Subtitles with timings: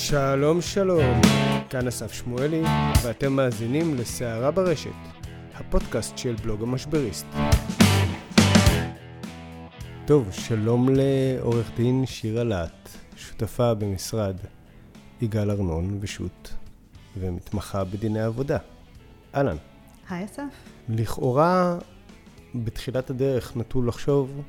[0.00, 1.20] שלום שלום,
[1.70, 2.62] כאן אסף שמואלי,
[3.02, 4.90] ואתם מאזינים לסערה ברשת,
[5.54, 7.26] הפודקאסט של בלוג המשבריסט.
[10.06, 14.36] טוב, שלום לעורך דין שירה להט, שותפה במשרד
[15.20, 16.54] יגאל ארנון ושות'
[17.16, 18.58] ומתמחה בדיני עבודה.
[19.34, 19.56] אהלן.
[20.08, 20.42] היי אסף.
[20.88, 21.78] לכאורה,
[22.54, 24.42] בתחילת הדרך נטו לחשוב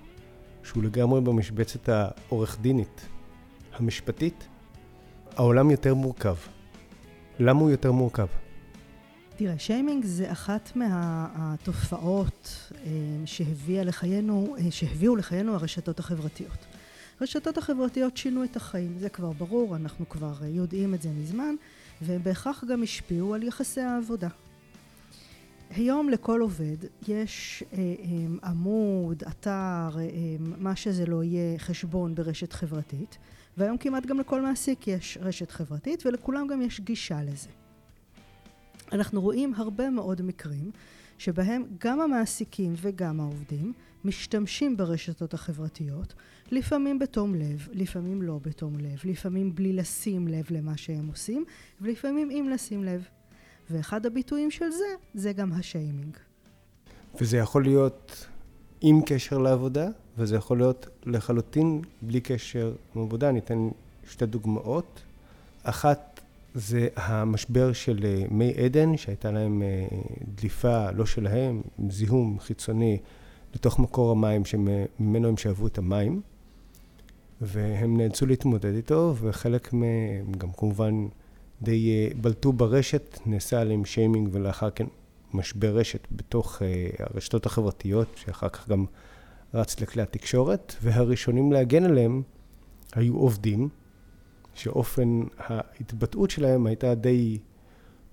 [0.64, 3.08] שהוא לגמרי במשבצת העורך דינית,
[3.74, 4.48] המשפטית,
[5.40, 6.36] העולם יותר מורכב.
[7.40, 8.28] למה הוא יותר מורכב?
[9.36, 12.90] תראה, שיימינג זה אחת מהתופעות אה,
[13.26, 16.66] שהביאה לחיינו, אה, שהביאו לחיינו הרשתות החברתיות.
[17.20, 21.56] הרשתות החברתיות שינו את החיים, זה כבר ברור, אנחנו כבר אה, יודעים את זה מזמן,
[22.02, 24.30] והם בהכרח גם השפיעו על יחסי העבודה.
[25.70, 27.64] היום לכל עובד יש
[28.44, 29.90] עמוד, אתר,
[30.40, 33.18] מה שזה לא יהיה, חשבון ברשת חברתית,
[33.58, 37.50] והיום כמעט גם לכל מעסיק יש רשת חברתית ולכולם גם יש גישה לזה.
[38.92, 40.72] אנחנו רואים הרבה מאוד מקרים
[41.18, 43.74] שבהם גם המעסיקים וגם העובדים
[44.06, 46.14] משתמשים ברשתות החברתיות,
[46.52, 51.46] לפעמים בתום לב, לפעמים לא בתום לב, לפעמים בלי לשים לב למה שהם עושים,
[51.82, 53.08] ולפעמים עם לשים לב.
[53.70, 56.18] ואחד הביטויים של זה, זה גם השיימינג.
[57.22, 58.28] וזה יכול להיות
[58.82, 63.30] עם קשר לעבודה, וזה יכול להיות לחלוטין בלי קשר לעבודה.
[63.30, 63.70] אני אתן
[64.10, 65.02] שתי דוגמאות.
[65.64, 66.20] אחת
[66.54, 69.88] זה המשבר של אה, מי עדן, שהייתה להם אה,
[70.36, 72.98] דליפה, לא שלהם, זיהום חיצוני
[73.56, 76.22] לתוך מקור המים שממנו הם שאבו את המים,
[77.42, 81.08] והם נאלצו להתמודד איתו, וחלק מהם גם כמובן
[81.62, 84.86] די אה, בלטו ברשת, נעשה עליהם שיימינג ולאחר כן
[85.34, 86.62] משבר רשת בתוך
[87.00, 88.86] הרשתות החברתיות, שאחר כך גם
[89.54, 92.22] רץ לכלי התקשורת, והראשונים להגן עליהם
[92.94, 93.70] היו עובדים,
[94.54, 97.40] שאופן ההתבטאות שלהם הייתה די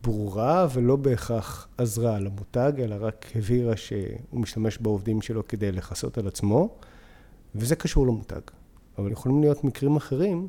[0.03, 6.27] ברורה ולא בהכרח עזרה למותג, אלא רק הבהירה שהוא משתמש בעובדים שלו כדי לכסות על
[6.27, 6.77] עצמו,
[7.55, 8.41] וזה קשור למותג.
[8.99, 10.49] אבל יכולים להיות מקרים אחרים,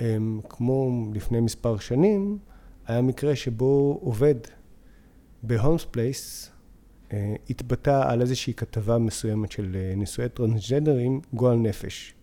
[0.00, 2.38] הם, כמו לפני מספר שנים,
[2.86, 4.34] היה מקרה שבו עובד
[5.42, 6.50] בהולמס פלייס
[7.50, 12.14] התבטא על איזושהי כתבה מסוימת של אה, נישואי טרנסג'נדרים גועל נפש.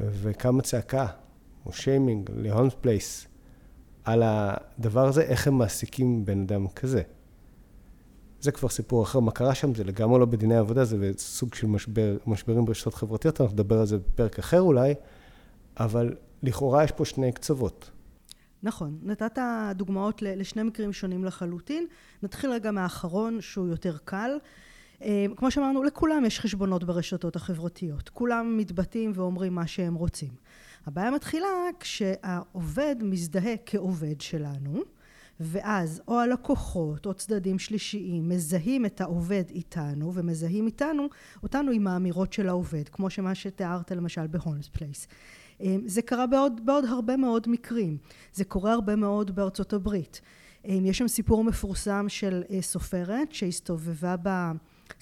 [0.00, 1.06] וקמה צעקה,
[1.66, 3.26] או שיימינג, להולמס פלייס,
[4.04, 7.02] על הדבר הזה, איך הם מעסיקים בן אדם כזה.
[8.40, 11.66] זה כבר סיפור אחר, מה קרה שם, זה לגמרי לא בדיני עבודה, זה סוג של
[11.66, 14.94] משבר, משברים ברשתות חברתיות, אנחנו נדבר על זה בפרק אחר אולי,
[15.76, 17.90] אבל לכאורה יש פה שני קצוות.
[18.62, 19.38] נכון, נתת
[19.74, 21.86] דוגמאות לשני מקרים שונים לחלוטין.
[22.22, 24.38] נתחיל רגע מהאחרון שהוא יותר קל.
[25.02, 28.08] אה, כמו שאמרנו, לכולם יש חשבונות ברשתות החברתיות.
[28.08, 30.30] כולם מתבטאים ואומרים מה שהם רוצים.
[30.86, 31.48] הבעיה מתחילה
[31.80, 34.82] כשהעובד מזדהה כעובד שלנו,
[35.40, 41.06] ואז או הלקוחות או צדדים שלישיים מזהים את העובד איתנו ומזהים איתנו,
[41.42, 45.06] אותנו עם האמירות של העובד, כמו שמה שתיארת למשל בהולמס פלייס.
[45.60, 47.96] אמ, זה קרה בעוד, בעוד הרבה מאוד מקרים.
[48.32, 50.20] זה קורה הרבה מאוד בארצות הברית.
[50.64, 54.50] אמ, יש שם סיפור מפורסם של אה, סופרת שהסתובבה ב...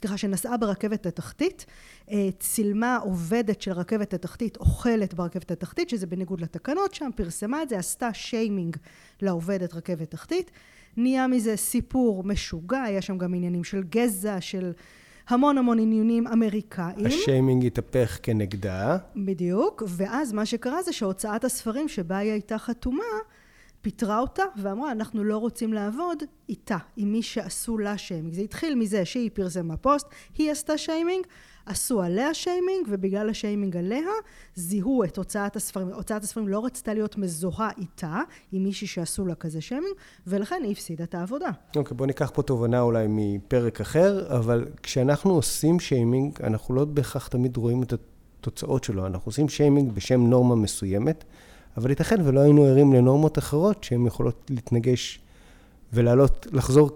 [0.00, 1.66] סליחה, שנסעה ברכבת התחתית,
[2.10, 7.68] אה, צילמה עובדת של רכבת התחתית אוכלת ברכבת התחתית, שזה בניגוד לתקנות שם, פרסמה את
[7.68, 8.76] זה, עשתה שיימינג
[9.22, 10.50] לעובדת רכבת תחתית.
[10.96, 14.72] נהיה מזה סיפור משוגע, היה שם גם עניינים של גזע, של
[15.28, 17.06] המון המון עניינים אמריקאים.
[17.06, 18.96] השיימינג התהפך כנגדה.
[19.16, 23.04] בדיוק, ואז מה שקרה זה שהוצאת הספרים שבה היא הייתה חתומה,
[23.80, 28.34] פיטרה אותה ואמרה אנחנו לא רוצים לעבוד איתה, עם מי שעשו לה שיימינג.
[28.34, 30.06] זה התחיל מזה שהיא פרסמה פוסט,
[30.38, 31.26] היא עשתה שיימינג,
[31.66, 34.10] עשו עליה שיימינג ובגלל השיימינג עליה
[34.54, 35.88] זיהו את הוצאת הספרים.
[35.88, 38.20] הוצאת הספרים לא רצתה להיות מזוהה איתה,
[38.52, 39.94] עם מישהי שעשו לה כזה שיימינג,
[40.26, 41.50] ולכן היא הפסידה את העבודה.
[41.76, 46.84] אוקיי, okay, בוא ניקח פה תובנה אולי מפרק אחר, אבל כשאנחנו עושים שיימינג, אנחנו לא
[46.84, 47.92] בהכרח תמיד רואים את
[48.40, 49.06] התוצאות שלו.
[49.06, 51.24] אנחנו עושים שיימינג בשם נורמה מסוימת,
[51.78, 55.20] אבל ייתכן ולא היינו ערים לנורמות אחרות שהן יכולות להתנגש
[55.92, 56.90] ולעלות, לחזור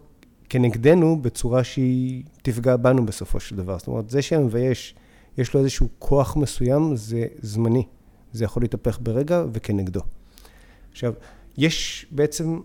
[0.49, 3.79] כנגדנו בצורה שהיא תפגע בנו בסופו של דבר.
[3.79, 4.95] זאת אומרת, זה שהמבייש,
[5.39, 7.87] יש לו איזשהו כוח מסוים, זה זמני.
[8.33, 10.01] זה יכול להתהפך ברגע וכנגדו.
[10.93, 11.13] עכשיו,
[11.57, 12.61] יש בעצם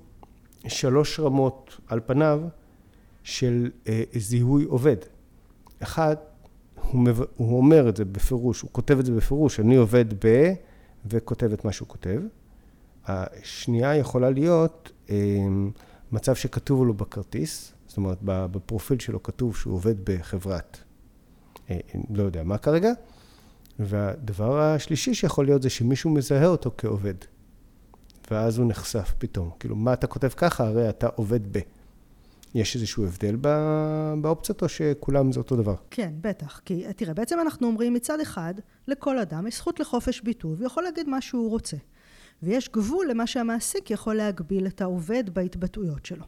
[0.68, 2.42] שלוש רמות על פניו
[3.24, 4.98] של אה, זיהוי עובד.
[5.84, 6.16] אחד,
[6.92, 7.22] הוא, מב...
[7.36, 10.54] הוא אומר את זה בפירוש, הוא כותב את זה בפירוש, אני עובד ב...
[11.10, 12.22] וכותב את מה שהוא כותב.
[13.06, 15.16] השנייה יכולה להיות אה,
[16.12, 20.78] מצב שכתוב לו בכרטיס, זאת אומרת, בפרופיל שלו כתוב שהוא עובד בחברת,
[21.70, 22.92] אה, לא יודע מה כרגע,
[23.80, 27.16] והדבר השלישי שיכול להיות זה שמישהו מזהה אותו כעובד.
[28.32, 29.50] ואז הוא נחשף פתאום.
[29.60, 30.68] כאילו, מה אתה כותב ככה?
[30.68, 31.60] הרי אתה עובד ב...
[32.56, 33.36] יש איזשהו הבדל
[34.22, 35.76] באופציות, או שכולם זה אותו דבר?
[35.92, 36.62] כן, בטח.
[36.66, 38.54] כי תראה, בעצם אנחנו אומרים מצד אחד,
[38.88, 41.78] לכל אדם יש זכות לחופש ביטוי, והוא יכול להגיד מה שהוא רוצה.
[42.44, 46.26] ויש גבול למה שהמעסיק יכול להגביל את העובד בהתבטאויות שלו.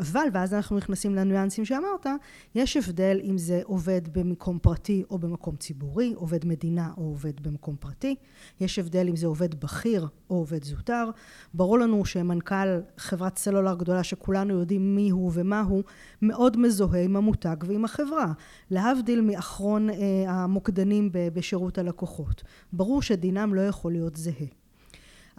[0.00, 2.06] אבל, ואז אנחנו נכנסים לניואנסים שאמרת,
[2.54, 7.76] יש הבדל אם זה עובד במקום פרטי או במקום ציבורי, עובד מדינה או עובד במקום
[7.80, 8.14] פרטי,
[8.60, 11.10] יש הבדל אם זה עובד בכיר או עובד זוטר.
[11.54, 15.82] ברור לנו שמנכ"ל חברת סלולר גדולה שכולנו יודעים מי הוא ומה הוא,
[16.22, 18.32] מאוד מזוהה עם המותג ועם החברה,
[18.70, 22.42] להבדיל מאחרון אה, המוקדנים בשירות הלקוחות.
[22.72, 24.59] ברור שדינם לא יכול להיות זהה.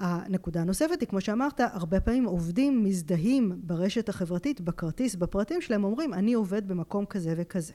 [0.01, 6.13] הנקודה הנוספת היא, כמו שאמרת, הרבה פעמים עובדים מזדהים ברשת החברתית, בכרטיס, בפרטים שלהם, אומרים,
[6.13, 7.73] אני עובד במקום כזה וכזה.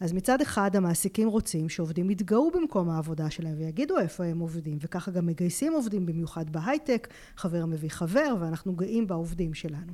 [0.00, 5.10] אז מצד אחד המעסיקים רוצים שעובדים יתגאו במקום העבודה שלהם ויגידו איפה הם עובדים וככה
[5.10, 9.92] גם מגייסים עובדים במיוחד בהייטק חבר מביא חבר ואנחנו גאים בעובדים שלנו.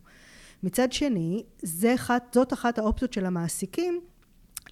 [0.62, 1.44] מצד שני
[1.94, 4.00] אחת, זאת אחת האופציות של המעסיקים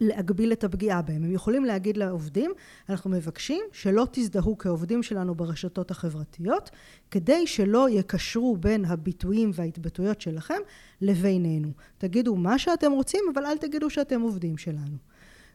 [0.01, 1.25] להגביל את הפגיעה בהם.
[1.25, 2.53] הם יכולים להגיד לעובדים,
[2.89, 6.71] אנחנו מבקשים שלא תזדהו כעובדים שלנו ברשתות החברתיות,
[7.11, 10.59] כדי שלא יקשרו בין הביטויים וההתבטאויות שלכם
[11.01, 11.69] לבינינו.
[11.99, 14.97] תגידו מה שאתם רוצים, אבל אל תגידו שאתם עובדים שלנו.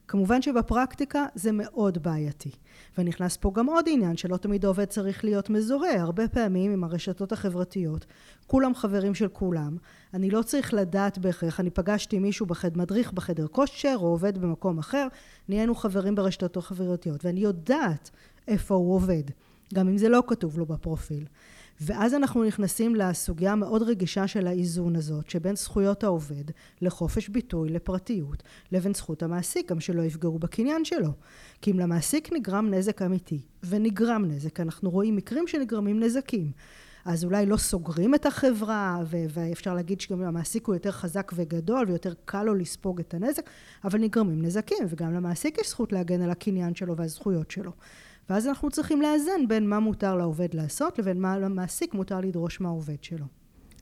[0.08, 2.52] כמובן שבפרקטיקה זה מאוד בעייתי.
[2.98, 6.02] ונכנס פה גם עוד עניין שלא תמיד העובד צריך להיות מזוהה.
[6.02, 8.06] הרבה פעמים עם הרשתות החברתיות,
[8.48, 9.78] כולם חברים של כולם.
[10.14, 14.80] אני לא צריך לדעת בהכרח, אני פגשתי מישהו בחד, מדריך בחדר כושר או עובד במקום
[14.80, 15.08] אחר,
[15.50, 18.10] נהיינו חברים ברשתות החברתיות ואני יודעת
[18.48, 19.24] איפה הוא עובד,
[19.74, 21.26] גם אם זה לא כתוב לו בפרופיל.
[21.82, 26.44] ואז אנחנו נכנסים לסוגיה המאוד רגישה של האיזון הזאת שבין זכויות העובד
[26.82, 31.12] לחופש ביטוי לפרטיות לבין זכות המעסיק גם שלא יפגעו בקניין שלו.
[31.62, 36.52] כי אם למעסיק נגרם נזק אמיתי ונגרם נזק אנחנו רואים מקרים שנגרמים נזקים
[37.06, 41.86] אז אולי לא סוגרים את החברה ו- ואפשר להגיד שגם המעסיק הוא יותר חזק וגדול
[41.88, 43.50] ויותר קל לו לספוג את הנזק
[43.84, 47.72] אבל נגרמים נזקים וגם למעסיק יש זכות להגן על הקניין שלו והזכויות שלו
[48.30, 53.04] ואז אנחנו צריכים לאזן בין מה מותר לעובד לעשות לבין מה למעסיק מותר לדרוש מהעובד
[53.04, 53.26] שלו.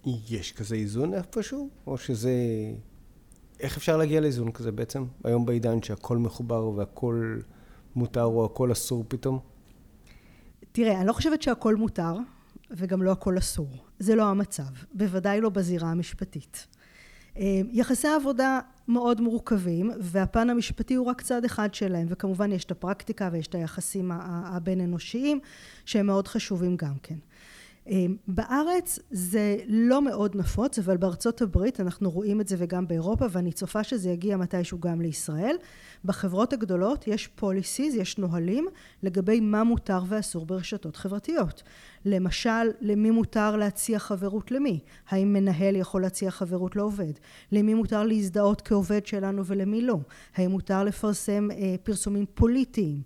[0.05, 1.69] יש כזה איזון איפשהו?
[1.88, 2.31] או שזה...
[3.59, 5.05] איך אפשר להגיע לאיזון כזה בעצם?
[5.23, 7.39] היום בעידן שהכל מחובר והכל
[7.95, 9.39] מותר או הכל אסור פתאום?
[10.71, 12.15] תראה, אני לא חושבת שהכל מותר
[12.71, 13.67] וגם לא הכל אסור.
[13.99, 14.63] זה לא המצב.
[14.93, 16.67] בוודאי לא בזירה המשפטית.
[17.38, 22.72] אה, יחסי עבודה מאוד מורכבים והפן המשפטי הוא רק צד אחד שלהם וכמובן יש את
[22.72, 25.39] הפרקטיקה ויש את היחסים הבין אנושיים
[25.86, 27.16] שהם מאוד חשובים גם כן.
[27.88, 33.25] אה, בארץ זה לא מאוד נפוץ אבל בארצות הברית אנחנו רואים את זה וגם באירופה
[33.31, 35.56] ואני צופה שזה יגיע מתישהו גם לישראל.
[36.06, 38.68] בחברות הגדולות יש פוליסיז יש נהלים
[39.04, 41.63] לגבי מה מותר ואסור ברשתות חברתיות.
[42.06, 44.80] למשל למי מותר להציע חברות למי?
[45.10, 47.13] האם מנהל יכול להציע חברות לעובד?
[47.51, 49.98] למי מותר להזדהות כעובד שלנו ולמי לא?
[50.36, 53.01] האם מותר לפרסם אה, פרסומים פוליטיים?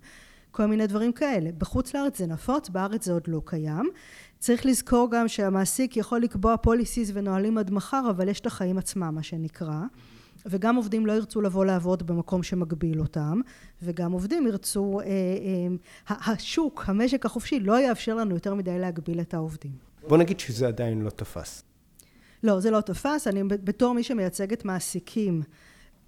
[0.56, 1.50] כל מיני דברים כאלה.
[1.58, 3.90] בחוץ לארץ זה נפוץ בארץ זה עוד לא קיים
[4.38, 9.14] צריך לזכור גם שהמעסיק יכול לקבוע פוליסיס ונהלים עד מחר אבל יש את החיים עצמם
[9.14, 9.80] מה שנקרא
[10.46, 13.40] וגם עובדים לא ירצו לבוא לעבוד במקום שמגביל אותם
[13.82, 15.06] וגם עובדים ירצו, אה,
[16.10, 19.72] אה, השוק, המשק החופשי לא יאפשר לנו יותר מדי להגביל את העובדים.
[20.08, 21.62] בוא נגיד שזה עדיין לא תפס.
[22.42, 23.26] לא, זה לא תפס.
[23.26, 25.42] אני בתור מי שמייצגת מעסיקים,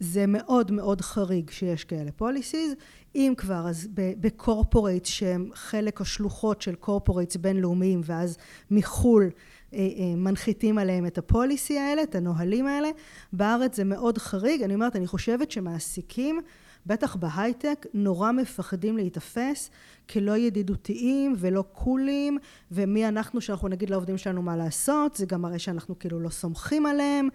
[0.01, 2.73] זה מאוד מאוד חריג שיש כאלה policies.
[3.15, 8.37] אם כבר, אז ב corporate שהם חלק השלוחות של corporates בינלאומיים ואז
[8.71, 9.31] מחו"ל
[9.75, 12.89] אה, אה, מנחיתים עליהם את ה policy האלה, את הנהלים האלה.
[13.33, 14.63] בארץ זה מאוד חריג.
[14.63, 16.41] אני אומרת, אני חושבת שמעסיקים,
[16.87, 19.71] בטח בהייטק, נורא מפחדים להיתפס
[20.11, 22.39] כלא ידידותיים ולא קולים,
[22.73, 26.87] ומי אנחנו שאנחנו נגיד לעובדים שלנו מה לעשות, זה גם מראה שאנחנו כאילו לא סומכים
[26.87, 27.29] עליהם.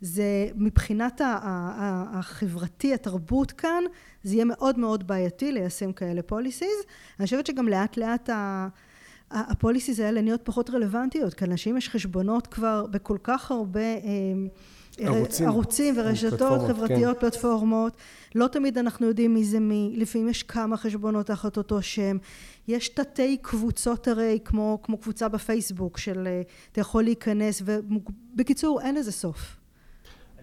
[0.00, 3.84] זה מבחינת החברתי, התרבות כאן,
[4.22, 6.78] זה יהיה מאוד מאוד בעייתי ליישם כאלה פוליסיז.
[7.18, 8.68] אני חושבת שגם לאט לאט ה...
[9.30, 13.98] הפוליסיס האלה נהיות פחות רלוונטיות, כי לאנשים יש חשבונות כבר בכל כך הרבה אה,
[14.98, 17.20] ערוצים, ערוצים ורשתות פלטפורמות, חברתיות, כן.
[17.20, 17.96] פלטפורמות.
[18.34, 22.16] לא תמיד אנחנו יודעים מי זה מי, לפעמים יש כמה חשבונות תחת אותו שם.
[22.68, 28.94] יש תתי קבוצות הרי, כמו, כמו קבוצה בפייסבוק של אה, אתה יכול להיכנס, ובקיצור אין
[28.94, 29.56] לזה סוף.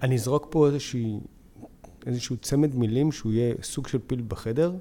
[0.04, 1.20] אני אזרוק פה איזושהי,
[2.06, 4.76] איזשהו צמד מילים שהוא יהיה סוג של פיל בחדר,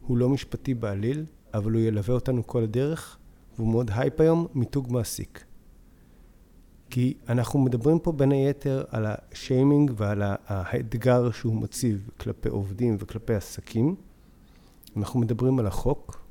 [0.00, 3.18] הוא לא משפטי בעליל, אבל הוא ילווה אותנו כל הדרך.
[3.56, 5.44] והוא מאוד הייפ היום, מיתוג מעסיק.
[6.90, 13.34] כי אנחנו מדברים פה בין היתר על השיימינג ועל האתגר שהוא מציב כלפי עובדים וכלפי
[13.34, 13.94] עסקים.
[14.96, 16.24] אנחנו מדברים על החוק,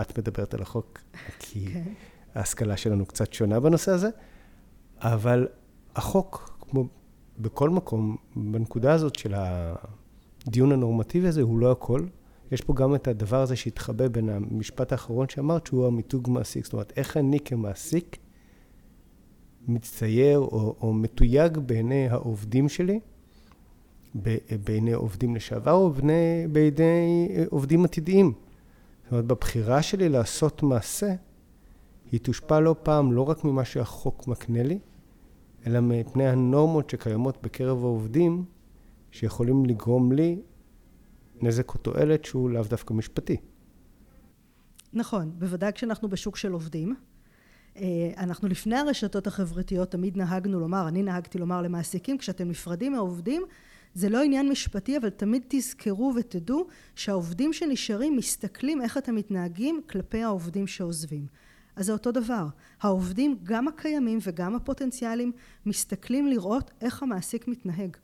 [0.00, 0.98] את מדברת על החוק,
[1.38, 1.72] כי okay.
[1.72, 1.92] כן.
[2.34, 4.08] ההשכלה שלנו קצת שונה בנושא הזה,
[5.00, 5.48] אבל
[5.96, 6.88] החוק, כמו
[7.38, 12.06] בכל מקום, בנקודה הזאת של הדיון הנורמטיבי הזה, הוא לא הכל.
[12.52, 16.64] יש פה גם את הדבר הזה שהתחבא בין המשפט האחרון שאמרת, שהוא המיתוג מעסיק.
[16.64, 18.16] זאת אומרת, איך אני כמעסיק
[19.68, 23.00] מצטייר או, או מתויג בעיני העובדים שלי,
[24.64, 28.32] בעיני עובדים לשעבר או בעיני, בעיני עובדים עתידיים.
[29.02, 31.14] זאת אומרת, בבחירה שלי לעשות מעשה,
[32.12, 34.78] היא תושפע לא פעם לא רק ממה שהחוק מקנה לי,
[35.66, 38.44] אלא מפני הנורמות שקיימות בקרב העובדים,
[39.10, 40.38] שיכולים לגרום לי
[41.42, 43.36] נזק או תועלת שהוא לאו דווקא משפטי.
[44.92, 46.94] נכון, בוודאי כשאנחנו בשוק של עובדים.
[47.76, 53.42] אה, אנחנו לפני הרשתות החברתיות תמיד נהגנו לומר, אני נהגתי לומר למעסיקים, כשאתם נפרדים מהעובדים,
[53.94, 60.22] זה לא עניין משפטי, אבל תמיד תזכרו ותדעו שהעובדים שנשארים מסתכלים איך אתם מתנהגים כלפי
[60.22, 61.26] העובדים שעוזבים.
[61.76, 62.46] אז זה אותו דבר.
[62.80, 65.32] העובדים, גם הקיימים וגם הפוטנציאליים,
[65.66, 67.96] מסתכלים לראות איך המעסיק מתנהג.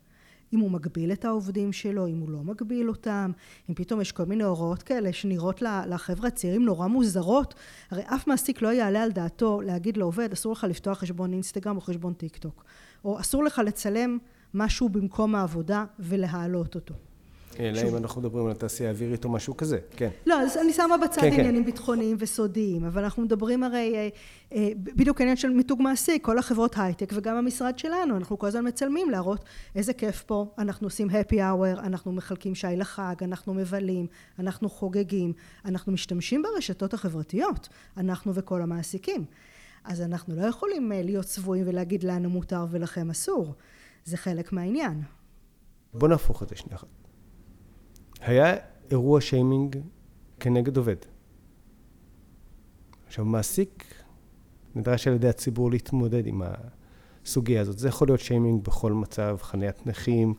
[0.52, 3.30] אם הוא מגביל את העובדים שלו, אם הוא לא מגביל אותם,
[3.70, 7.54] אם פתאום יש כל מיני הוראות כאלה שנראות לחבר'ה הצעירים נורא מוזרות,
[7.90, 11.80] הרי אף מעסיק לא יעלה על דעתו להגיד לעובד, אסור לך לפתוח חשבון אינסטגרם או
[11.80, 12.64] חשבון טיק טוק,
[13.04, 14.18] או אסור לך לצלם
[14.54, 16.94] משהו במקום העבודה ולהעלות אותו.
[17.60, 20.08] אלא אם אנחנו מדברים על התעשייה האווירית או משהו כזה, כן.
[20.26, 21.40] לא, אז אני שמה בצד כן, כן.
[21.40, 21.70] עניינים כן.
[21.70, 24.08] ביטחוניים וסודיים, אבל אנחנו מדברים הרי, אה,
[24.52, 28.68] אה, בדיוק העניין של מיתוג מעסיק, כל החברות הייטק וגם המשרד שלנו, אנחנו כל הזמן
[28.68, 29.44] מצלמים להראות
[29.74, 34.06] איזה כיף פה, אנחנו עושים happy hour, אנחנו מחלקים שי לחג, אנחנו מבלים,
[34.38, 35.32] אנחנו חוגגים,
[35.64, 39.24] אנחנו משתמשים ברשתות החברתיות, אנחנו וכל המעסיקים.
[39.84, 43.54] אז אנחנו לא יכולים אה, להיות צבועים ולהגיד לנו מותר ולכם אסור.
[44.04, 45.02] זה חלק מהעניין.
[45.94, 47.01] בוא נהפוך את זה שנייה אחת.
[48.22, 48.56] היה
[48.90, 49.78] אירוע שיימינג
[50.40, 50.96] כנגד עובד.
[53.06, 53.94] עכשיו, מעסיק
[54.74, 56.42] נדרש על ידי הציבור להתמודד עם
[57.24, 57.78] הסוגיה הזאת.
[57.78, 60.34] זה יכול להיות שיימינג בכל מצב, חניית נכים,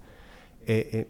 [0.67, 1.01] אה, אה,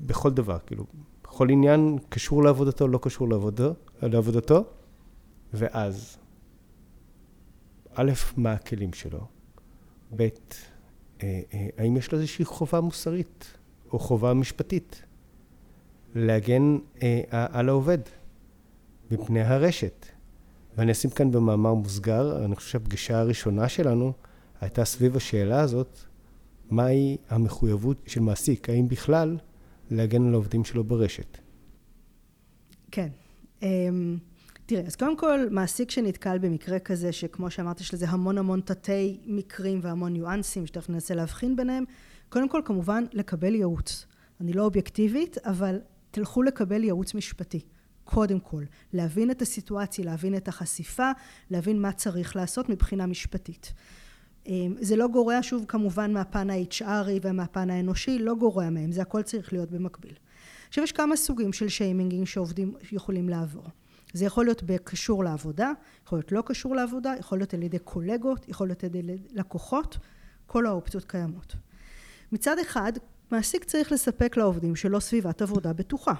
[0.00, 0.84] בכל דבר, כאילו,
[1.24, 4.64] בכל עניין קשור לעבודתו, לא קשור לעבודו, לעבודתו,
[5.52, 6.18] ואז,
[7.94, 9.26] א', מה הכלים שלו?
[10.16, 10.28] ב', אה,
[11.22, 13.56] אה, האם יש לו איזושהי חובה מוסרית
[13.92, 15.02] או חובה משפטית?
[16.14, 17.98] להגן אה, על העובד
[19.10, 20.06] מפני הרשת.
[20.76, 24.12] ואני אשים כאן במאמר מוסגר, אני חושב שהפגישה הראשונה שלנו
[24.60, 25.98] הייתה סביב השאלה הזאת,
[26.70, 29.36] מהי המחויבות של מעסיק, האם בכלל
[29.90, 31.38] להגן על העובדים שלו ברשת.
[32.90, 33.08] כן.
[33.62, 34.18] אמ,
[34.66, 39.20] תראה, אז קודם כל, מעסיק שנתקל במקרה כזה, שכמו שאמרתי, יש לזה המון המון תתי
[39.26, 41.84] מקרים והמון ניואנסים, שתכף ננסה להבחין ביניהם,
[42.28, 44.06] קודם כל, כמובן, לקבל ייעוץ.
[44.40, 45.78] אני לא אובייקטיבית, אבל
[46.18, 47.60] תלכו לקבל ייעוץ משפטי.
[48.04, 51.10] קודם כל, להבין את הסיטואציה, להבין את החשיפה,
[51.50, 53.72] להבין מה צריך לעשות מבחינה משפטית.
[54.46, 59.22] אמ, זה לא גורע שוב כמובן מהפן ה-HRי ומהפן האנושי, לא גורע מהם, זה הכל
[59.22, 60.14] צריך להיות במקביל.
[60.68, 63.64] עכשיו יש כמה סוגים של שיימינגים שעובדים יכולים לעבור.
[64.12, 65.72] זה יכול להיות בקשור לעבודה,
[66.06, 69.98] יכול להיות לא קשור לעבודה, יכול להיות על ידי קולגות, יכול להיות על ידי לקוחות,
[70.46, 71.56] כל האופציות קיימות.
[72.32, 72.92] מצד אחד,
[73.32, 76.14] מעסיק צריך לספק לעובדים שלו סביבת עבודה בטוחה.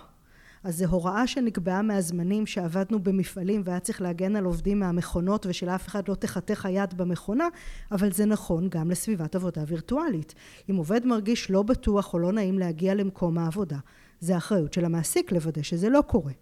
[0.65, 6.09] אז זו הוראה שנקבעה מהזמנים שעבדנו במפעלים והיה צריך להגן על עובדים מהמכונות ושלאף אחד
[6.09, 7.49] לא תחתך היד במכונה,
[7.93, 10.35] אבל זה נכון גם לסביבת עבודה וירטואלית.
[10.71, 13.79] אם עובד מרגיש לא בטוח או לא נעים להגיע למקום העבודה,
[14.21, 16.33] זה אחריות של המעסיק לוודא שזה לא קורה.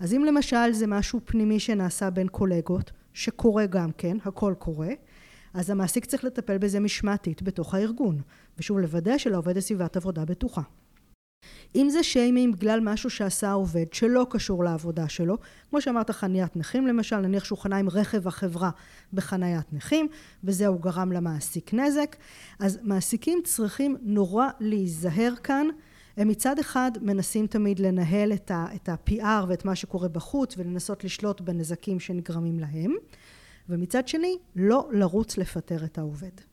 [0.00, 4.90] אז אם למשל זה משהו פנימי שנעשה בין קולגות, שקורה גם כן, הכל קורה,
[5.54, 8.20] אז המעסיק צריך לטפל בזה משמעתית בתוך הארגון,
[8.58, 10.62] ושוב לוודא שלעובד סביבת עבודה בטוחה.
[11.74, 15.38] אם זה שיימינג בגלל משהו שעשה העובד שלא קשור לעבודה שלו,
[15.70, 18.70] כמו שאמרת חניית נכים למשל, נניח שהוא חנה עם רכב החברה
[19.12, 20.08] בחניית נכים,
[20.44, 22.16] וזהו גרם למעסיק נזק,
[22.58, 25.66] אז מעסיקים צריכים נורא להיזהר כאן.
[26.16, 28.50] הם מצד אחד מנסים תמיד לנהל את
[28.88, 32.94] ה-PR ואת מה שקורה בחוץ ולנסות לשלוט בנזקים שנגרמים להם.
[33.68, 36.51] ומצד שני, לא לרוץ לפטר את העובד.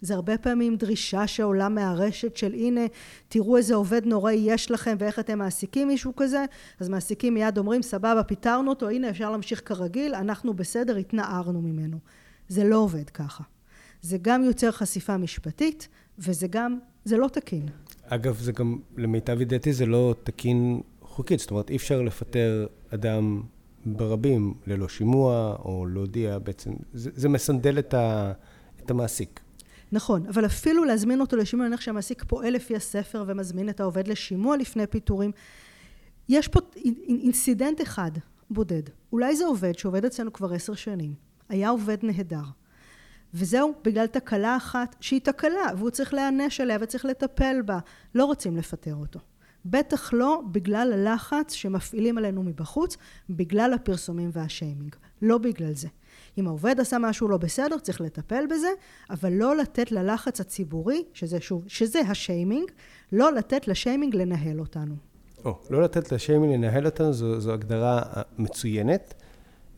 [0.00, 2.80] זה הרבה פעמים דרישה שעולה מהרשת של הנה
[3.28, 6.44] תראו איזה עובד נוראי יש לכם ואיך אתם מעסיקים מישהו כזה.
[6.80, 11.98] אז מעסיקים מיד אומרים סבבה פיטרנו אותו הנה אפשר להמשיך כרגיל אנחנו בסדר התנערנו ממנו.
[12.48, 13.44] זה לא עובד ככה.
[14.02, 15.88] זה גם יוצר חשיפה משפטית
[16.18, 17.66] וזה גם זה לא תקין.
[18.06, 21.40] אגב זה גם למיטב ידיעתי זה לא תקין חוקית.
[21.40, 23.42] זאת אומרת אי אפשר לפטר אדם
[23.86, 28.32] ברבים ללא שימוע או להודיע בעצם, זה, זה מסנדל את, ה,
[28.84, 29.40] את המעסיק.
[29.92, 34.56] נכון, אבל אפילו להזמין אותו לשימוע, נניח שהמעסיק פועל לפי הספר ומזמין את העובד לשימוע
[34.56, 35.30] לפני פיטורים,
[36.28, 36.60] יש פה
[37.08, 38.10] אינסידנט אחד
[38.50, 38.82] בודד.
[39.12, 41.14] אולי זה עובד שעובד אצלנו כבר עשר שנים.
[41.48, 42.42] היה עובד נהדר.
[43.34, 47.78] וזהו, בגלל תקלה אחת שהיא תקלה, והוא צריך להיענש עליה וצריך לטפל בה.
[48.14, 49.20] לא רוצים לפטר אותו.
[49.64, 52.96] בטח לא בגלל הלחץ שמפעילים עלינו מבחוץ,
[53.30, 54.96] בגלל הפרסומים והשיימינג.
[55.22, 55.88] לא בגלל זה.
[56.38, 58.68] אם העובד עשה משהו לא בסדר, צריך לטפל בזה,
[59.10, 62.70] אבל לא לתת ללחץ הציבורי, שזה שוב, שזה השיימינג,
[63.12, 64.94] לא לתת לשיימינג לנהל אותנו.
[65.44, 68.02] או, לא לתת לשיימינג לנהל אותנו, זו, זו הגדרה
[68.38, 69.14] מצוינת,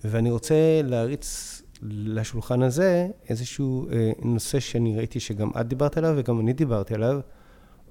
[0.04, 6.40] ואני רוצה להריץ לשולחן הזה איזשהו אה, נושא שאני ראיתי שגם את דיברת עליו וגם
[6.40, 7.20] אני דיברתי עליו,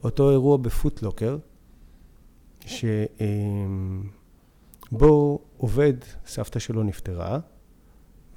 [0.04, 1.38] אותו אירוע בפוטלוקר,
[2.66, 2.92] שבו
[4.92, 5.94] אה, עובד,
[6.26, 7.40] סבתא שלו נפטרה,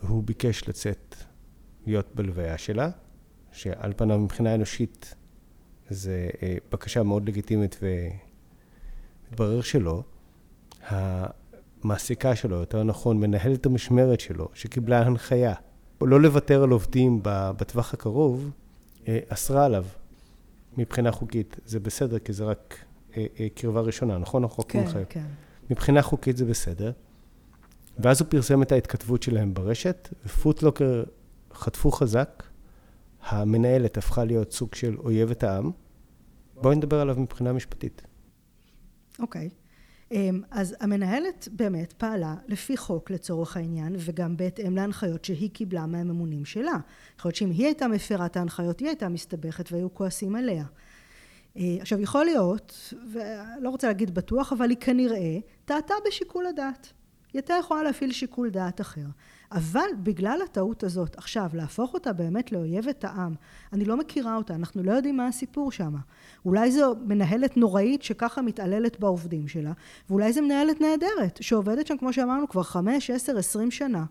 [0.04, 1.14] והוא ביקש לצאת
[1.86, 2.90] להיות בלוויה שלה,
[3.52, 5.14] שעל פניו מבחינה אנושית
[5.90, 6.10] זו
[6.42, 10.02] אה, בקשה מאוד לגיטימית ומתברר שלא.
[10.86, 15.54] המעסיקה שלו, יותר נכון, מנהלת המשמרת שלו, שקיבלה הנחיה
[16.00, 18.50] לא לוותר על עובדים בטווח הקרוב,
[19.08, 19.84] אה, אסרה עליו
[20.76, 21.56] מבחינה חוקית.
[21.64, 22.78] זה בסדר, כי זה רק
[23.16, 24.44] אה, קרבה ראשונה, נכון?
[24.44, 25.06] החוק כן, מחייב.
[25.08, 25.24] כן.
[25.70, 26.92] מבחינה חוקית זה בסדר.
[27.98, 31.04] ואז הוא פרסם את ההתכתבות שלהם ברשת, ופוטלוקר
[31.52, 32.42] חטפו חזק,
[33.22, 35.70] המנהלת הפכה להיות סוג של אויבת העם.
[36.54, 38.02] בואי נדבר עליו מבחינה משפטית.
[39.18, 39.48] אוקיי.
[39.52, 39.64] Okay.
[40.12, 46.44] אמ, אז המנהלת באמת פעלה לפי חוק לצורך העניין, וגם בהתאם להנחיות שהיא קיבלה מהממונים
[46.44, 46.76] שלה.
[47.18, 50.64] יכול להיות שאם היא הייתה מפרה את ההנחיות, היא הייתה מסתבכת והיו כועסים עליה.
[51.56, 56.92] אה, עכשיו יכול להיות, ולא רוצה להגיד בטוח, אבל היא כנראה טעתה בשיקול הדעת.
[57.34, 59.06] היא הייתה יכולה להפעיל שיקול דעת אחר.
[59.52, 63.34] אבל בגלל הטעות הזאת, עכשיו, להפוך אותה באמת לאויבת העם,
[63.72, 65.94] אני לא מכירה אותה, אנחנו לא יודעים מה הסיפור שם.
[66.44, 69.72] אולי זו מנהלת נוראית שככה מתעללת בעובדים שלה,
[70.10, 74.04] ואולי זו מנהלת נהדרת, שעובדת שם, כמו שאמרנו, כבר חמש, עשר, עשרים שנה.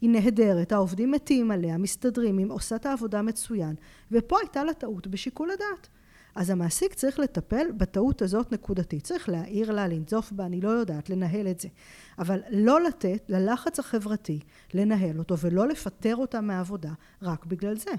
[0.00, 3.74] היא נהדרת, העובדים מתים עליה, מסתדרים, היא עושה את העבודה מצוין,
[4.12, 5.88] ופה הייתה לה טעות בשיקול הדעת.
[6.34, 9.04] אז המעסיק צריך לטפל בטעות הזאת נקודתית.
[9.04, 11.68] צריך להעיר לה, לנזוף בה, אני לא יודעת, לנהל את זה.
[12.18, 14.40] אבל לא לתת ללחץ החברתי
[14.74, 17.90] לנהל אותו ולא לפטר אותה מהעבודה רק בגלל זה.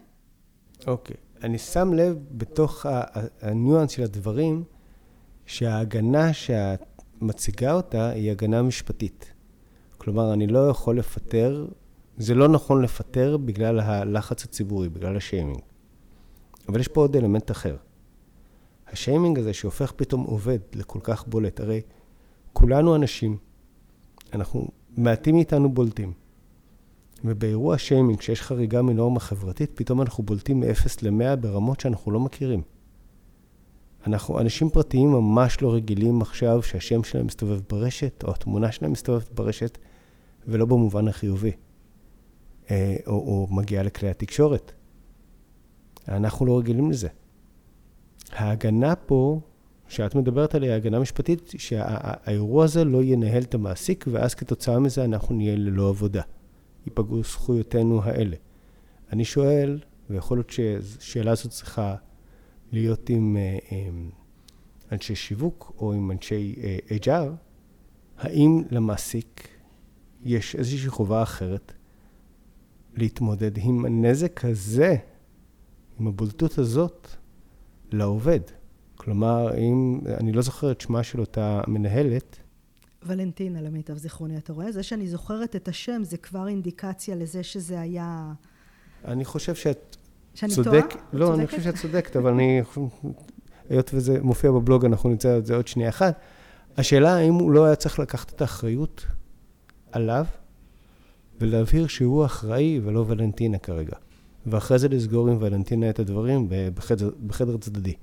[0.88, 1.15] אוקיי.
[1.15, 1.46] Okay.
[1.46, 2.86] אני שם לב בתוך
[3.41, 4.63] הניואנס של הדברים,
[5.46, 6.82] שההגנה שאת
[7.22, 9.34] מציגה אותה היא הגנה משפטית.
[9.98, 11.67] כלומר, אני לא יכול לפטר,
[12.17, 15.60] זה לא נכון לפטר בגלל הלחץ הציבורי, בגלל השיימינג.
[16.70, 17.76] אבל יש פה עוד אלמנט אחר.
[18.91, 21.82] השיימינג הזה שהופך פתאום עובד לכל כך בולט, הרי
[22.54, 23.38] כולנו אנשים,
[24.34, 26.13] אנחנו, מעטים מאיתנו בולטים.
[27.25, 32.62] ובאירוע שיימינג, כשיש חריגה מנורמה חברתית, פתאום אנחנו בולטים מ-0 ל-100 ברמות שאנחנו לא מכירים.
[34.08, 39.32] אנחנו אנשים פרטיים ממש לא רגילים עכשיו שהשם שלהם מסתובב ברשת, או התמונה שלהם מסתובבת
[39.32, 39.77] ברשת,
[40.47, 41.51] ולא במובן החיובי.
[42.71, 44.71] אה, או, או מגיעה לכלי התקשורת.
[46.08, 47.08] אנחנו לא רגילים לזה.
[48.34, 49.39] ההגנה פה,
[49.88, 55.36] שאת מדברת עליה, הגנה משפטית, שהאירוע הזה לא ינהל את המעסיק, ואז כתוצאה מזה אנחנו
[55.36, 56.22] נהיה ללא עבודה.
[56.86, 58.36] ייפגעו זכויותינו האלה.
[59.12, 61.96] אני שואל, ויכול להיות שהשאלה הזאת צריכה
[62.72, 64.10] להיות עם, אה, עם
[64.91, 67.32] אנשי שיווק או עם אנשי אה, HR,
[68.17, 69.48] האם למעסיק
[70.24, 71.74] יש איזושהי חובה אחרת
[72.96, 74.96] להתמודד עם הנזק הזה,
[76.00, 77.08] עם הבולטות הזאת,
[77.93, 78.39] לעובד.
[78.95, 82.38] כלומר, אם, אני לא זוכר את שמה של אותה מנהלת.
[83.04, 84.71] ולנטינה, למיטב זיכרוני, אתה רואה?
[84.71, 88.34] זה שאני זוכרת את השם, זה כבר אינדיקציה לזה שזה היה...
[89.06, 89.97] אני חושב שאת
[90.34, 90.69] שאני צודק...
[90.69, 91.04] טועה?
[91.13, 91.39] לא, צודקת?
[91.39, 92.62] אני חושב שאת צודקת, אבל אני...
[93.69, 96.19] היות וזה מופיע בבלוג, אנחנו נמצא את זה עוד שנייה אחת.
[96.77, 99.06] השאלה האם הוא לא היה צריך לקחת את האחריות
[99.91, 100.25] עליו
[101.39, 103.95] ולהבהיר שהוא אחראי ולא ולנטינה כרגע.
[104.45, 107.93] ואחרי זה לסגור עם ולנטינה את הדברים בחדר, בחדר צדדי.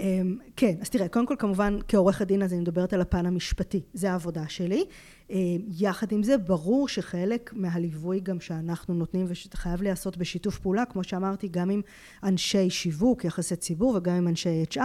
[0.00, 3.80] אמ, כן, אז תראה, קודם כל כמובן כעורכת דין אז אני מדברת על הפן המשפטי,
[3.94, 4.84] זה העבודה שלי.
[5.30, 5.36] אמ,
[5.68, 11.48] יחד עם זה, ברור שחלק מהליווי גם שאנחנו נותנים וחייב להיעשות בשיתוף פעולה, כמו שאמרתי,
[11.48, 11.80] גם עם
[12.22, 14.80] אנשי שיווק, יחסי ציבור וגם עם אנשי HR,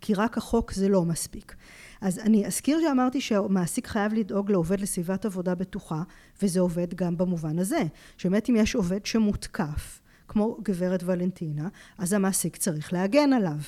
[0.00, 1.54] כי רק החוק זה לא מספיק.
[2.00, 6.02] אז אני אזכיר שאמרתי שהמעסיק חייב לדאוג לעובד לסביבת עבודה בטוחה,
[6.42, 7.82] וזה עובד גם במובן הזה.
[8.16, 13.58] שבאמת אם יש עובד שמותקף, כמו גברת ולנטינה, אז המעסיק צריך להגן עליו.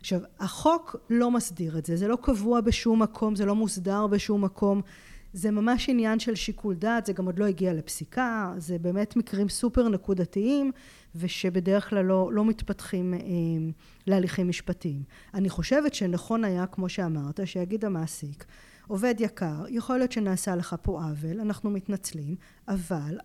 [0.00, 4.44] עכשיו, החוק לא מסדיר את זה, זה לא קבוע בשום מקום, זה לא מוסדר בשום
[4.44, 4.82] מקום.
[5.32, 9.48] זה ממש עניין של שיקול דעת, זה גם עוד לא הגיע לפסיקה, זה באמת מקרים
[9.48, 10.72] סופר נקודתיים
[11.16, 13.20] ושבדרך כלל לא, לא מתפתחים אה,
[14.06, 15.02] להליכים משפטיים.
[15.34, 18.44] אני חושבת שנכון היה, כמו שאמרת, שיגיד המעסיק,
[18.88, 22.36] עובד יקר, יכול להיות שנעשה לך פה עוול, אנחנו מתנצלים,
[22.68, 23.18] אבל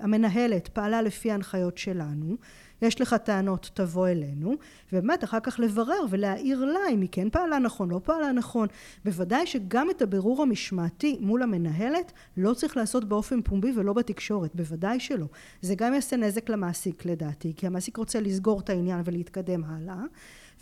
[0.00, 2.36] המנהלת פעלה לפי ההנחיות שלנו,
[2.82, 4.54] יש לך טענות תבוא אלינו,
[4.92, 8.68] ובאמת אחר כך לברר ולהעיר לה אם היא כן פעלה נכון, לא פעלה נכון.
[9.04, 15.00] בוודאי שגם את הבירור המשמעתי מול המנהלת לא צריך לעשות באופן פומבי ולא בתקשורת, בוודאי
[15.00, 15.26] שלא.
[15.62, 20.02] זה גם יעשה נזק למעסיק לדעתי, כי המעסיק רוצה לסגור את העניין ולהתקדם הלאה,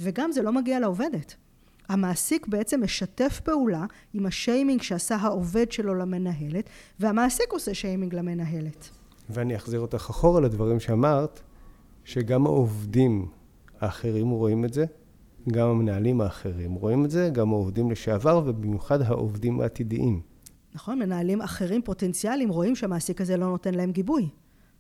[0.01, 1.35] וגם זה לא מגיע לעובדת.
[1.89, 6.69] המעסיק בעצם משתף פעולה עם השיימינג שעשה העובד שלו למנהלת,
[7.01, 8.89] והמעסיק עושה שיימינג למנהלת.
[9.31, 11.41] ואני אחזיר אותך אחורה לדברים שאמרת,
[12.05, 13.27] שגם העובדים
[13.81, 14.85] האחרים רואים את זה,
[15.53, 20.21] גם המנהלים האחרים רואים את זה, גם העובדים לשעבר, ובמיוחד העובדים העתידיים.
[20.75, 24.29] נכון, מנהלים אחרים פוטנציאליים רואים שהמעסיק הזה לא נותן להם גיבוי.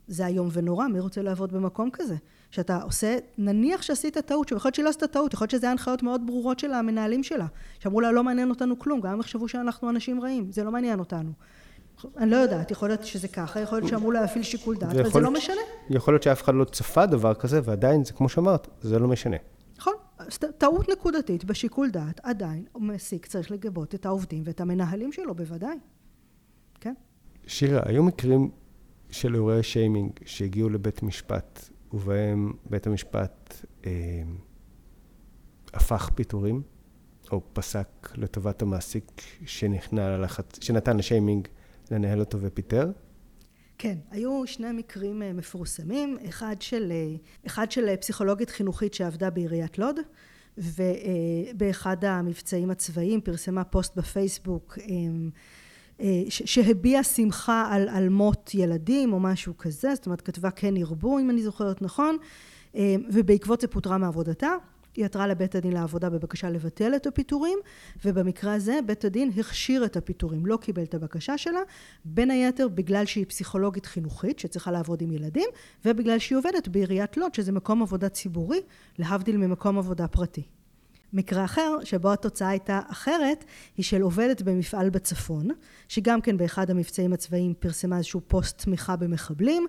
[0.06, 2.16] זה איום ונורא, מי רוצה לעבוד במקום כזה?
[2.50, 5.70] שאתה עושה, נניח שעשית טעות, שיכול להיות שהיא לא עשתה טעות, יכול להיות שזה היה
[5.72, 7.46] הנחיות מאוד ברורות של המנהלים שלה,
[7.78, 10.98] שאמרו לה לא מעניין אותנו כלום, גם אם יחשבו שאנחנו אנשים רעים, זה לא מעניין
[10.98, 11.32] אותנו.
[12.16, 15.20] אני לא יודעת, יכול להיות שזה ככה, יכול להיות שאמרו להפעיל שיקול דעת, אבל זה
[15.20, 15.60] לא משנה.
[15.90, 19.36] יכול להיות שאף אחד לא צפה דבר כזה, ועדיין, זה כמו שאמרת, זה לא משנה.
[19.78, 19.94] נכון,
[20.58, 25.78] טעות נקודתית בשיקול דעת, עדיין מעסיק צריך לגבות את העובדים ואת המנהלים שלו, בוודאי.
[26.80, 26.94] כן.
[27.46, 28.50] שירה, היו מקרים
[29.10, 33.54] של אירועי שיימינג שהגיעו לבית משפט, ובהם בית המשפט
[33.86, 34.22] אה,
[35.74, 36.62] הפך פיטורים,
[37.32, 41.48] או פסק לטובת המעסיק שנכנע ללחץ, שנתן לשיימינג
[41.92, 42.90] לנהל אותו ופיטר?
[43.78, 49.30] כן, היו שני מקרים אה, מפורסמים, אחד של, אה, אחד של אה, פסיכולוגית חינוכית שעבדה
[49.30, 49.96] בעיריית לוד,
[50.58, 54.78] ובאחד המבצעים הצבאיים פרסמה פוסט בפייסבוק
[56.28, 61.30] שהביע שמחה על, על מות ילדים או משהו כזה, זאת אומרת כתבה כן ירבו אם
[61.30, 62.16] אני זוכרת נכון,
[63.12, 64.50] ובעקבות זה פוטרה מעבודתה.
[64.96, 67.58] היא עתרה לבית הדין לעבודה בבקשה לבטל את הפיטורים
[68.04, 71.60] ובמקרה הזה בית הדין הכשיר את הפיטורים לא קיבל את הבקשה שלה
[72.04, 75.48] בין היתר בגלל שהיא פסיכולוגית חינוכית שצריכה לעבוד עם ילדים
[75.84, 78.60] ובגלל שהיא עובדת בעיריית לוד שזה מקום עבודה ציבורי
[78.98, 80.42] להבדיל ממקום עבודה פרטי
[81.12, 83.44] מקרה אחר, שבו התוצאה הייתה אחרת,
[83.76, 85.48] היא של עובדת במפעל בצפון,
[85.88, 89.66] שגם כן באחד המבצעים הצבאיים פרסמה איזשהו פוסט תמיכה במחבלים,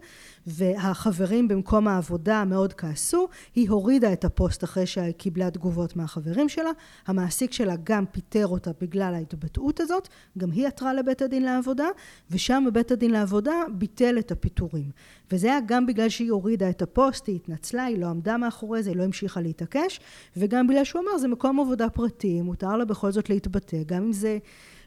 [0.48, 6.70] והחברים במקום העבודה מאוד כעסו, היא הורידה את הפוסט אחרי שקיבלה תגובות מהחברים שלה,
[7.08, 11.88] המעסיק שלה גם פיטר אותה בגלל ההתבטאות הזאת, גם היא עתרה לבית הדין לעבודה,
[12.32, 14.92] ושם בבית הדין לעבודה ביטל את הפיטורים.
[15.32, 18.90] וזה היה גם בגלל שהיא הורידה את הפוסט, היא התנצלה, היא לא עמדה מאחורי זה,
[18.90, 20.00] היא לא המשיכה להתעקש,
[20.38, 24.14] וגם בגלל שהוא אמר זה מקום עבודה פרטי, מותר לה בכל זאת להתבטא, גם אם
[24.14, 24.38] זה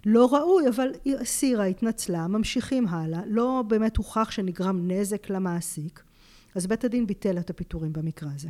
[0.07, 6.03] לא ראוי, אבל היא הסירה, התנצלה, ממשיכים הלאה, לא באמת הוכח שנגרם נזק למעסיק,
[6.55, 8.49] אז בית הדין ביטל את הפיטורים במקרה הזה.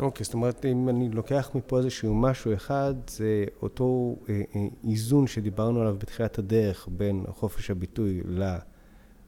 [0.00, 4.66] אוקיי, okay, זאת אומרת, אם אני לוקח מפה איזשהו משהו אחד, זה אותו אה, אה,
[4.90, 8.20] איזון שדיברנו עליו בתחילת הדרך בין חופש הביטוי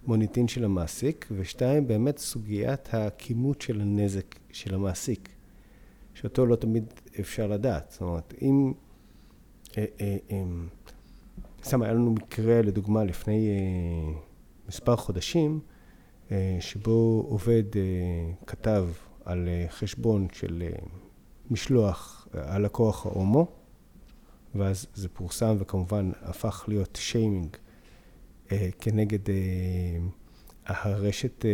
[0.06, 5.28] למוניטין של המעסיק, ושתיים, באמת סוגיית הכימות של הנזק של המעסיק,
[6.14, 6.84] שאותו לא תמיד
[7.20, 7.90] אפשר לדעת.
[7.90, 8.72] זאת אומרת, אם...
[9.78, 10.42] אה, אה, אה,
[11.64, 14.18] סתם היה לנו מקרה, לדוגמה, לפני אה,
[14.68, 15.60] מספר חודשים,
[16.60, 17.62] שבו עובד
[18.46, 18.88] כתב
[19.24, 20.62] על חשבון של
[21.50, 23.46] משלוח הלקוח ההומו,
[24.54, 27.56] ואז זה פורסם וכמובן הפך להיות שיימינג
[28.80, 29.18] כנגד
[30.66, 31.44] הרשת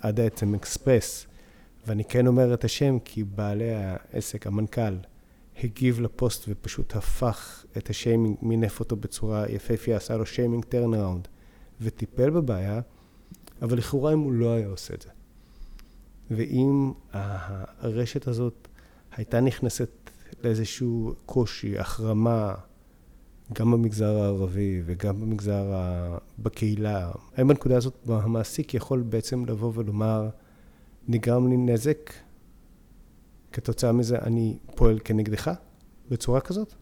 [0.00, 1.26] עד, העצם אקספרס,
[1.86, 4.96] ואני כן אומר את השם כי בעלי העסק, המנכ"ל,
[5.64, 11.28] הגיב לפוסט ופשוט הפך את השיימינג, מינף אותו בצורה יפהפייה, עשה לו שיימינג turnaround
[11.80, 12.80] וטיפל בבעיה,
[13.62, 15.08] אבל לכאורה אם הוא לא היה עושה את זה.
[16.30, 16.92] ואם
[17.80, 18.68] הרשת הזאת
[19.16, 19.90] הייתה נכנסת
[20.44, 22.54] לאיזשהו קושי, החרמה,
[23.52, 26.18] גם במגזר הערבי וגם במגזר, ה...
[26.38, 30.28] בקהילה, האם בנקודה הזאת המעסיק יכול בעצם לבוא ולומר,
[31.08, 32.12] נגרם לי נזק,
[33.52, 35.50] כתוצאה מזה אני פועל כנגדך
[36.10, 36.74] בצורה כזאת?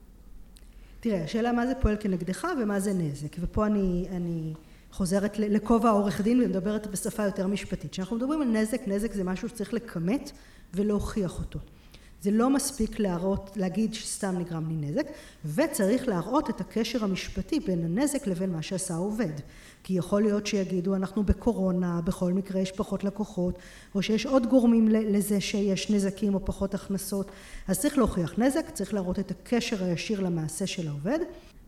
[1.01, 4.53] תראה, השאלה מה זה פועל כנגדך ומה זה נזק, ופה אני, אני
[4.91, 7.91] חוזרת לכובע העורך דין ומדברת בשפה יותר משפטית.
[7.91, 10.31] כשאנחנו מדברים על נזק, נזק זה משהו שצריך לכמת
[10.75, 11.59] ולהוכיח אותו.
[12.25, 15.07] זה לא מספיק להראות, להגיד שסתם נגרם לי נזק,
[15.55, 19.33] וצריך להראות את הקשר המשפטי בין הנזק לבין מה שעשה העובד.
[19.83, 23.59] כי יכול להיות שיגידו אנחנו בקורונה, בכל מקרה יש פחות לקוחות,
[23.95, 27.31] או שיש עוד גורמים לזה שיש נזקים או פחות הכנסות,
[27.69, 31.19] אז צריך להוכיח נזק, צריך להראות את הקשר הישיר למעשה של העובד,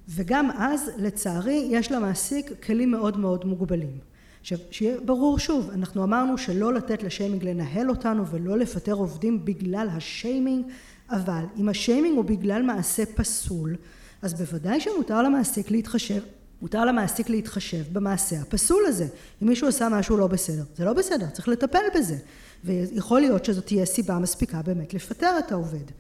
[0.09, 4.16] וגם אז לצערי יש למעסיק כלים מאוד מאוד מוגבלים.
[4.47, 9.89] עכשיו, שיהיה ברור שוב, אנחנו אמרנו שלא לתת לשיימינג לנהל אותנו ולא לפטר עובדים בגלל
[9.93, 10.67] השיימינג,
[11.11, 13.77] אבל אם השיימינג הוא בגלל מעשה פסול,
[14.23, 16.23] אז בוודאי שמותר למעסיק להתחשב,
[16.63, 19.07] מותר למעסיק להתחשב במעשה הפסול הזה.
[19.43, 22.17] אם מישהו עשה משהו לא בסדר, זה לא בסדר, צריך לטפל בזה.
[22.65, 25.91] ויכול להיות שזאת תהיה סיבה מספיקה באמת לפטר את העובד.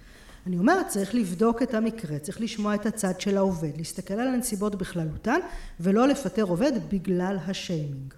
[0.47, 4.75] אני אומרת, צריך לבדוק את המקרה, צריך לשמוע את הצד של העובד, להסתכל על הנסיבות
[4.75, 5.41] בכללותן,
[5.81, 8.15] ולא לפטר עובד בגלל השיימינג.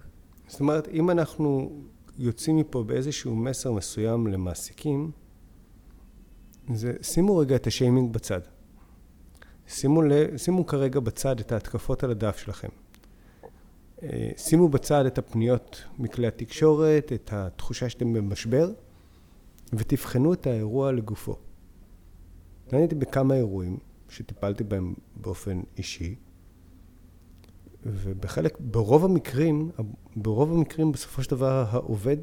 [0.49, 1.71] זאת אומרת, אם אנחנו
[2.17, 5.11] יוצאים מפה באיזשהו מסר מסוים למעסיקים,
[6.73, 8.41] זה שימו רגע את השיימינג בצד.
[9.67, 12.67] שימו, ל, שימו כרגע בצד את ההתקפות על הדף שלכם.
[14.03, 18.71] אה, שימו בצד את הפניות מכלי התקשורת, את התחושה שאתם במשבר,
[19.73, 21.35] ותבחנו את האירוע לגופו.
[22.73, 23.77] אני הייתי בכמה אירועים
[24.09, 26.15] שטיפלתי בהם באופן אישי,
[27.85, 29.71] ובחלק, ברוב המקרים,
[30.15, 32.17] ברוב המקרים בסופו של דבר העובד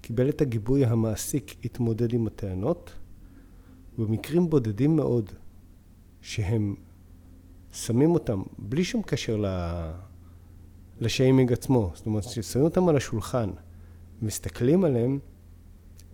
[0.00, 2.92] קיבל את הגיבוי המעסיק התמודד עם הטענות,
[3.98, 5.30] ובמקרים בודדים מאוד
[6.20, 6.74] שהם
[7.72, 9.44] שמים אותם בלי שום קשר
[11.00, 13.50] לשיימינג עצמו, זאת אומרת ששמים אותם על השולחן,
[14.22, 15.18] מסתכלים עליהם,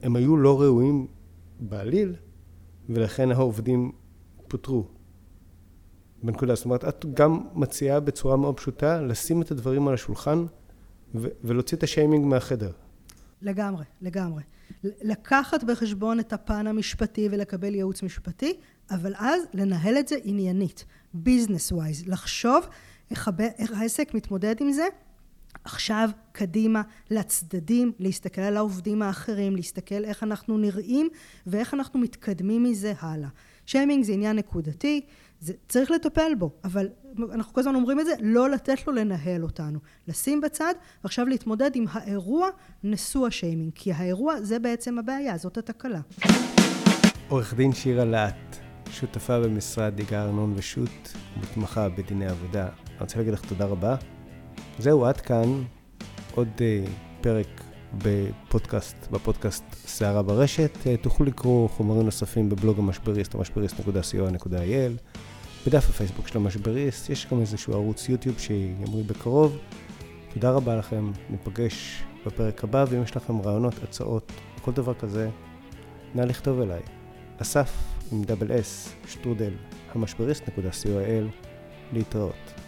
[0.03, 1.07] הם היו לא ראויים
[1.61, 2.15] בעליל,
[2.89, 3.93] ולכן העובדים
[4.49, 4.87] פוטרו.
[6.23, 10.45] בנקודה, זאת אומרת, את גם מציעה בצורה מאוד פשוטה לשים את הדברים על השולחן
[11.15, 12.73] ו- ולהוציא את השיימינג מהחדר.
[13.43, 14.43] לגמרי, לגמרי.
[14.85, 18.59] לקחת בחשבון את הפן המשפטי ולקבל ייעוץ משפטי,
[18.91, 22.67] אבל אז לנהל את זה עניינית, business wise, לחשוב
[23.11, 23.41] איך, הב...
[23.41, 24.87] איך העסק מתמודד עם זה
[25.65, 31.09] עכשיו קדימה לצדדים, להסתכל על העובדים האחרים, להסתכל איך אנחנו נראים
[31.47, 33.29] ואיך אנחנו מתקדמים מזה הלאה.
[33.67, 35.01] שיימינג זה עניין נקודתי,
[35.43, 36.89] זה צריך לטפל בו, אבל
[37.33, 39.79] אנחנו כל הזמן אומרים את זה, לא לתת לו לנהל אותנו.
[40.09, 40.75] לשים בצד,
[41.05, 42.49] ועכשיו להתמודד עם האירוע
[42.85, 46.01] נשוא השיימינג, כי האירוע זה בעצם הבעיה, זאת התקלה.
[47.29, 48.57] עורך דין שירה להט,
[48.91, 52.69] שותפה במשרד יגאל ארנון ושות' ומתמחה בדיני עבודה.
[52.87, 53.97] אני רוצה להגיד לך תודה רבה.
[54.79, 55.63] זהו, עד כאן
[56.35, 56.89] עוד uh,
[57.21, 57.63] פרק
[58.03, 60.71] בפודקאסט, בפודקאסט סערה ברשת.
[60.85, 65.12] Uh, תוכלו לקרוא חומרים נוספים בבלוג המשבריסט, המשבריסט.co.il,
[65.67, 69.59] בדף הפייסבוק של המשבריסט, יש גם איזשהו ערוץ יוטיוב שיאמרי בקרוב.
[70.35, 75.31] תודה רבה לכם, ניפגש בפרק הבא, ואם יש לכם רעיונות, הצעות, כל דבר כזה,
[76.15, 76.81] נא לכתוב אליי.
[77.39, 77.73] אסף
[78.13, 79.53] עם דאבל אס, שטרודל,
[79.95, 81.47] המשבריסט.co.il,
[81.93, 82.62] להתראות.